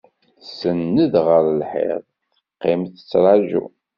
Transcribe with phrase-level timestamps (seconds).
[0.43, 2.01] Tsenned ɣer lḥiḍ,
[2.35, 3.65] teqqim tettraǧu.